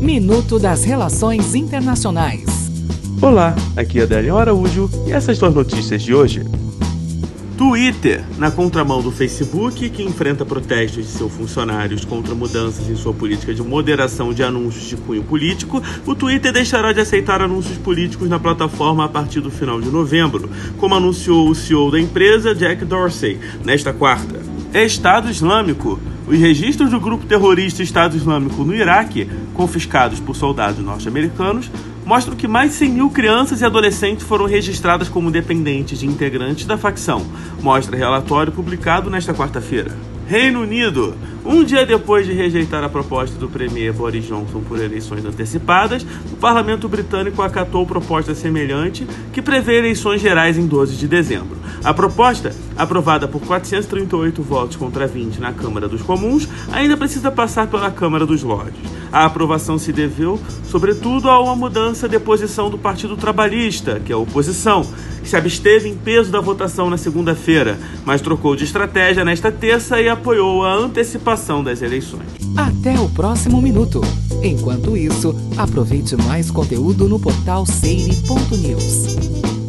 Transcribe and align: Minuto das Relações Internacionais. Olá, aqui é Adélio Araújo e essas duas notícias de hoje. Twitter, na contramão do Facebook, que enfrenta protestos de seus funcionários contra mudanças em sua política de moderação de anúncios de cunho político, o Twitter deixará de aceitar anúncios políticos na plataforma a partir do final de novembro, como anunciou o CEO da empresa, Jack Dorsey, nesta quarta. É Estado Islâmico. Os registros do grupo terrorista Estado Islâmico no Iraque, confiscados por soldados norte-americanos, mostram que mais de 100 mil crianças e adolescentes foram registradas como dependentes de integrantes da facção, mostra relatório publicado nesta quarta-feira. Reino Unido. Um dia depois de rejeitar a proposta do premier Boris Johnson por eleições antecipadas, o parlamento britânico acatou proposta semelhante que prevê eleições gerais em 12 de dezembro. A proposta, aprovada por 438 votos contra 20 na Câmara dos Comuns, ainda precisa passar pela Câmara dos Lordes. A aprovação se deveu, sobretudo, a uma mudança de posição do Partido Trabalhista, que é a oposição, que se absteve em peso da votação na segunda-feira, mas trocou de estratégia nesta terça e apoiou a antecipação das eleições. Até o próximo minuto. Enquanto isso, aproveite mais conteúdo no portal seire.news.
Minuto 0.00 0.58
das 0.58 0.82
Relações 0.82 1.54
Internacionais. 1.54 2.70
Olá, 3.20 3.54
aqui 3.76 4.00
é 4.00 4.04
Adélio 4.04 4.38
Araújo 4.38 4.88
e 5.06 5.12
essas 5.12 5.38
duas 5.38 5.54
notícias 5.54 6.00
de 6.00 6.14
hoje. 6.14 6.42
Twitter, 7.58 8.24
na 8.38 8.50
contramão 8.50 9.02
do 9.02 9.12
Facebook, 9.12 9.90
que 9.90 10.02
enfrenta 10.02 10.42
protestos 10.46 11.04
de 11.04 11.12
seus 11.12 11.30
funcionários 11.30 12.02
contra 12.06 12.34
mudanças 12.34 12.88
em 12.88 12.96
sua 12.96 13.12
política 13.12 13.52
de 13.52 13.62
moderação 13.62 14.32
de 14.32 14.42
anúncios 14.42 14.88
de 14.88 14.96
cunho 14.96 15.22
político, 15.22 15.82
o 16.06 16.14
Twitter 16.14 16.50
deixará 16.50 16.94
de 16.94 17.00
aceitar 17.02 17.42
anúncios 17.42 17.76
políticos 17.76 18.26
na 18.26 18.38
plataforma 18.38 19.04
a 19.04 19.08
partir 19.08 19.40
do 19.40 19.50
final 19.50 19.82
de 19.82 19.90
novembro, 19.90 20.48
como 20.78 20.94
anunciou 20.94 21.46
o 21.46 21.54
CEO 21.54 21.90
da 21.90 22.00
empresa, 22.00 22.54
Jack 22.54 22.86
Dorsey, 22.86 23.38
nesta 23.62 23.92
quarta. 23.92 24.40
É 24.72 24.82
Estado 24.82 25.30
Islâmico. 25.30 26.00
Os 26.30 26.38
registros 26.38 26.90
do 26.90 27.00
grupo 27.00 27.26
terrorista 27.26 27.82
Estado 27.82 28.16
Islâmico 28.16 28.62
no 28.62 28.72
Iraque, 28.72 29.28
confiscados 29.52 30.20
por 30.20 30.36
soldados 30.36 30.78
norte-americanos, 30.78 31.68
mostram 32.06 32.36
que 32.36 32.46
mais 32.46 32.70
de 32.70 32.76
100 32.76 32.90
mil 32.90 33.10
crianças 33.10 33.60
e 33.60 33.64
adolescentes 33.64 34.24
foram 34.24 34.46
registradas 34.46 35.08
como 35.08 35.28
dependentes 35.28 35.98
de 35.98 36.06
integrantes 36.06 36.66
da 36.66 36.78
facção, 36.78 37.26
mostra 37.60 37.96
relatório 37.96 38.52
publicado 38.52 39.10
nesta 39.10 39.34
quarta-feira. 39.34 39.90
Reino 40.28 40.60
Unido. 40.60 41.16
Um 41.44 41.64
dia 41.64 41.84
depois 41.84 42.24
de 42.24 42.32
rejeitar 42.32 42.84
a 42.84 42.88
proposta 42.88 43.36
do 43.36 43.48
premier 43.48 43.92
Boris 43.92 44.24
Johnson 44.24 44.60
por 44.60 44.78
eleições 44.78 45.24
antecipadas, 45.24 46.06
o 46.32 46.36
parlamento 46.36 46.88
britânico 46.88 47.42
acatou 47.42 47.84
proposta 47.84 48.36
semelhante 48.36 49.04
que 49.32 49.42
prevê 49.42 49.78
eleições 49.78 50.20
gerais 50.20 50.56
em 50.56 50.64
12 50.68 50.94
de 50.94 51.08
dezembro. 51.08 51.59
A 51.82 51.94
proposta, 51.94 52.54
aprovada 52.76 53.26
por 53.26 53.40
438 53.40 54.42
votos 54.42 54.76
contra 54.76 55.06
20 55.06 55.38
na 55.38 55.52
Câmara 55.52 55.88
dos 55.88 56.02
Comuns, 56.02 56.48
ainda 56.70 56.96
precisa 56.96 57.30
passar 57.30 57.66
pela 57.66 57.90
Câmara 57.90 58.26
dos 58.26 58.42
Lordes. 58.42 58.80
A 59.12 59.24
aprovação 59.24 59.78
se 59.78 59.92
deveu, 59.92 60.38
sobretudo, 60.68 61.28
a 61.28 61.40
uma 61.42 61.56
mudança 61.56 62.08
de 62.08 62.18
posição 62.18 62.70
do 62.70 62.78
Partido 62.78 63.16
Trabalhista, 63.16 64.00
que 64.04 64.12
é 64.12 64.14
a 64.14 64.18
oposição, 64.18 64.86
que 65.22 65.28
se 65.28 65.36
absteve 65.36 65.88
em 65.88 65.96
peso 65.96 66.30
da 66.30 66.40
votação 66.40 66.88
na 66.88 66.96
segunda-feira, 66.96 67.78
mas 68.04 68.20
trocou 68.20 68.54
de 68.54 68.64
estratégia 68.64 69.24
nesta 69.24 69.50
terça 69.50 70.00
e 70.00 70.08
apoiou 70.08 70.64
a 70.64 70.74
antecipação 70.74 71.64
das 71.64 71.82
eleições. 71.82 72.28
Até 72.56 72.98
o 73.00 73.08
próximo 73.08 73.60
minuto. 73.60 74.00
Enquanto 74.42 74.96
isso, 74.96 75.34
aproveite 75.56 76.16
mais 76.16 76.50
conteúdo 76.50 77.08
no 77.08 77.18
portal 77.18 77.66
seire.news. 77.66 79.59